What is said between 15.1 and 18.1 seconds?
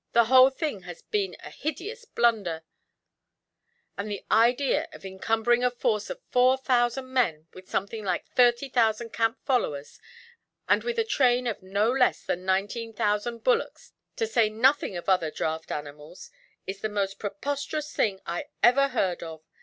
draught animals, is the most preposterous